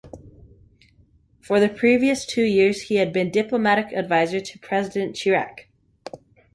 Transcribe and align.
For 1.41 1.59
the 1.59 1.69
previous 1.69 2.25
two 2.25 2.41
years 2.41 2.81
he 2.87 2.95
had 2.95 3.13
been 3.13 3.29
diplomatic 3.29 3.93
adviser 3.93 4.41
to 4.41 4.57
President 4.57 5.15
Chirac. 5.15 5.67